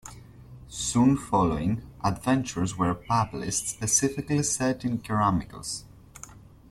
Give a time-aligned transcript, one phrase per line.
[0.67, 5.83] Soon following, adventures were published specifically set in Karameikos.